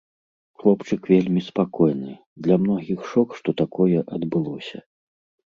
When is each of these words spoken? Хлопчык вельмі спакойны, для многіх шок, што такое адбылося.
Хлопчык 0.61 1.01
вельмі 1.13 1.41
спакойны, 1.49 2.11
для 2.47 2.55
многіх 2.63 2.99
шок, 3.11 3.29
што 3.41 3.49
такое 3.63 3.97
адбылося. 4.19 4.77